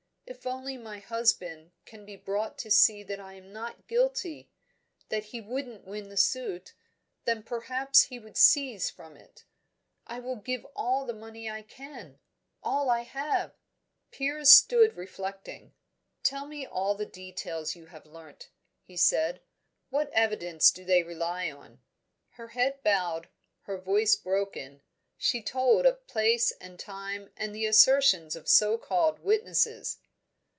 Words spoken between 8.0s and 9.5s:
he would cease from it.